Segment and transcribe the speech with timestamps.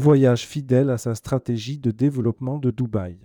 [0.00, 3.18] Voyage fidèle à sa stratégie de développement de Dubaï.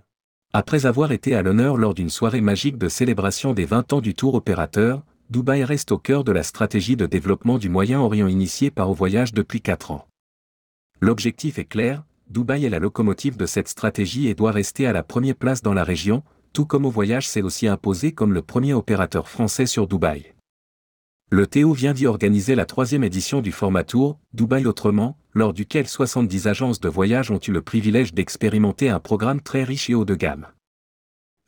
[0.52, 4.14] Après avoir été à l'honneur lors d'une soirée magique de célébration des 20 ans du
[4.14, 8.90] tour opérateur, Dubaï reste au cœur de la stratégie de développement du Moyen-Orient initiée par
[8.90, 10.06] Au Voyage depuis 4 ans.
[11.00, 15.02] L'objectif est clair, Dubaï est la locomotive de cette stratégie et doit rester à la
[15.02, 16.22] première place dans la région,
[16.52, 20.34] tout comme Au Voyage s'est aussi imposé comme le premier opérateur français sur Dubaï.
[21.30, 25.86] Le Théo vient d'y organiser la troisième édition du format Tour, Dubaï Autrement, lors duquel
[25.86, 30.06] 70 agences de voyage ont eu le privilège d'expérimenter un programme très riche et haut
[30.06, 30.46] de gamme.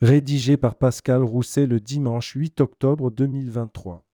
[0.03, 4.05] Rédigé par Pascal Rousset le dimanche 8 octobre 2023.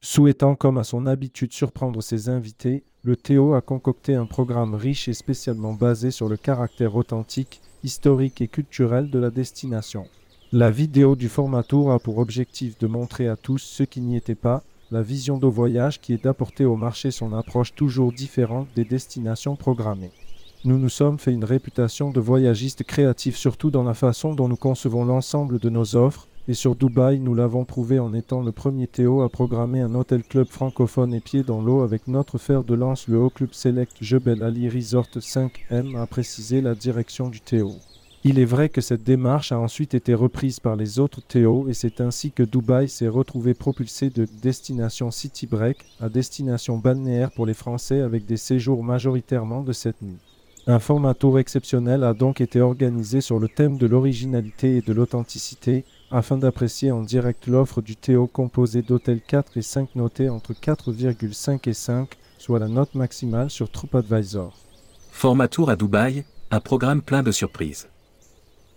[0.00, 5.06] Souhaitant comme à son habitude surprendre ses invités, le Théo a concocté un programme riche
[5.06, 10.08] et spécialement basé sur le caractère authentique, historique et culturel de la destination.
[10.54, 14.18] La vidéo du format tour a pour objectif de montrer à tous ceux qui n'y
[14.18, 18.68] étaient pas la vision de voyage qui est d'apporter au marché son approche toujours différente
[18.76, 20.10] des destinations programmées.
[20.66, 24.56] Nous nous sommes fait une réputation de voyagistes créatifs surtout dans la façon dont nous
[24.56, 28.88] concevons l'ensemble de nos offres, et sur Dubaï, nous l'avons prouvé en étant le premier
[28.88, 32.74] Théo à programmer un hôtel club francophone et pied dans l'eau avec notre fer de
[32.74, 37.72] lance, le Haut Club Select Jebel Ali Resort 5M, a précisé la direction du Théo.
[38.24, 41.74] Il est vrai que cette démarche a ensuite été reprise par les autres Théo et
[41.74, 47.46] c'est ainsi que Dubaï s'est retrouvé propulsé de destination city break à destination balnéaire pour
[47.46, 50.20] les Français avec des séjours majoritairement de cette nuit.
[50.68, 54.92] Un format tour exceptionnel a donc été organisé sur le thème de l'originalité et de
[54.92, 60.52] l'authenticité afin d'apprécier en direct l'offre du Théo composé d'hôtels 4 et 5 notés entre
[60.52, 64.56] 4,5 et 5, soit la note maximale sur TripAdvisor.
[65.10, 67.88] Format tour à Dubaï, un programme plein de surprises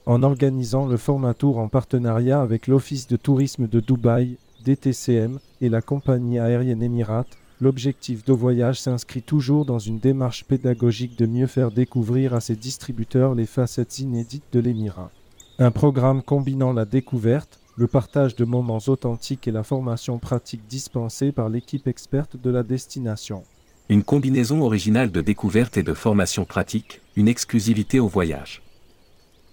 [0.05, 5.69] en organisant le format tour en partenariat avec l'Office de tourisme de Dubaï, DTCM, et
[5.69, 11.47] la compagnie aérienne Emirates, l'objectif de voyage s'inscrit toujours dans une démarche pédagogique de mieux
[11.47, 15.11] faire découvrir à ses distributeurs les facettes inédites de l'Émirat.
[15.57, 21.31] Un programme combinant la découverte, le partage de moments authentiques et la formation pratique dispensée
[21.31, 23.43] par l'équipe experte de la destination.
[23.89, 28.64] Une combinaison originale de découverte et de formation pratique, une exclusivité au voyage.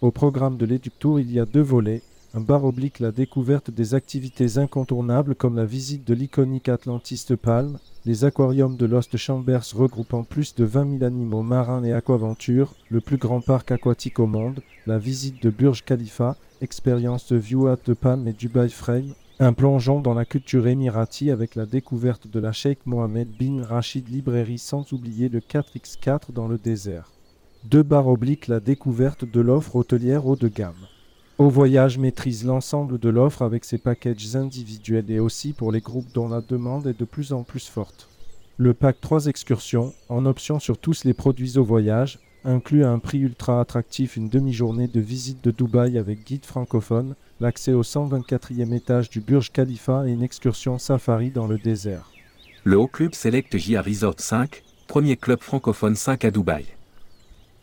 [0.02, 2.02] Au programme de l'Éductour, il y a deux volets.
[2.34, 7.36] Un bar oblique la découverte des activités incontournables comme la visite de l'iconique Atlantis de
[7.36, 12.74] Palme, les aquariums de Lost Chambers regroupant plus de 20 000 animaux marins et aquaventures,
[12.88, 17.68] le plus grand parc aquatique au monde, la visite de Burj Khalifa, expérience de View
[17.68, 22.26] at de Palm et Dubai Frame, un plongeon dans la culture émirati avec la découverte
[22.26, 27.12] de la Sheikh Mohammed bin Rachid librairie sans oublier le 4x4 dans le désert.
[27.64, 30.88] Deux barres obliques la découverte de l'offre hôtelière haut de gamme.
[31.38, 36.12] Au Voyage maîtrise l'ensemble de l'offre avec ses packages individuels et aussi pour les groupes
[36.12, 38.08] dont la demande est de plus en plus forte.
[38.56, 42.98] Le pack 3 excursions, en option sur tous les produits au voyage, inclut à un
[42.98, 48.74] prix ultra attractif une demi-journée de visite de Dubaï avec guide francophone, l'accès au 124e
[48.74, 52.10] étage du Burj Khalifa et une excursion safari dans le désert.
[52.64, 56.64] Le Haut Club Select JA Resort 5, premier club francophone 5 à Dubaï.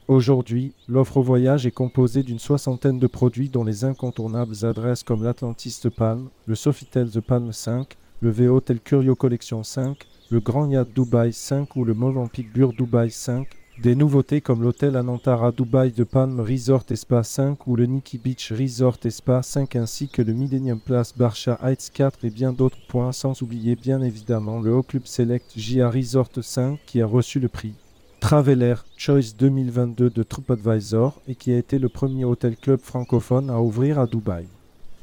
[0.10, 5.24] Aujourd'hui, l'offre au voyage est composée d'une soixantaine de produits dont les incontournables adresses comme
[5.24, 10.00] l'Atlantis de Palm, le Sofitel The Palm 5, le VO Tel Curio Collection 5,
[10.32, 13.48] le Grand Yacht Dubai 5 ou le Movenpick Bur Dubai 5,
[13.84, 18.18] des nouveautés comme l'hôtel Anantara Dubai de Palm Resort et Spa 5 ou le Nikki
[18.18, 22.52] Beach Resort et Spa 5 ainsi que le Millennium Place Barsha Heights 4 et bien
[22.52, 27.06] d'autres points sans oublier bien évidemment le Haut Club Select JA Resort 5 qui a
[27.06, 27.76] reçu le prix.
[28.20, 33.62] Traveler Choice 2022 de TripAdvisor et qui a été le premier hôtel club francophone à
[33.62, 34.46] ouvrir à Dubaï.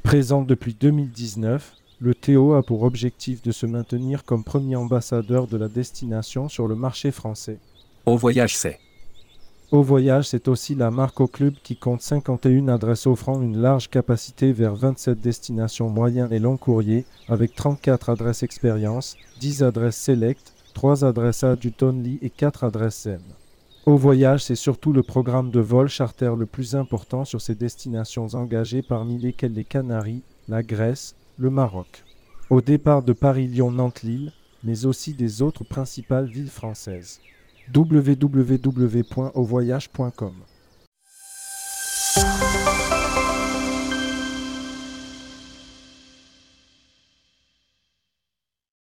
[0.03, 5.56] Présent depuis 2019, le Théo a pour objectif de se maintenir comme premier ambassadeur de
[5.56, 7.59] la destination sur le marché français.
[8.04, 8.78] Au voyage, c'est.
[9.72, 13.89] Au voyage, c'est aussi la marque au club qui compte 51 adresses offrant une large
[13.89, 20.53] capacité vers 27 destinations moyennes et long courriers, avec 34 adresses expérience, 10 adresses select,
[20.77, 23.23] 3 adresses adultes only et 4 adresses M.
[23.87, 28.27] Au voyage, c'est surtout le programme de vol charter le plus important sur ces destinations
[28.34, 32.05] engagées parmi lesquelles les Canaries, la Grèce, le Maroc.
[32.51, 34.34] Au départ de Paris-Lyon-Nantes-Lille,
[34.65, 37.21] mais aussi des autres principales villes françaises.
[37.75, 40.34] www.auvoyage.com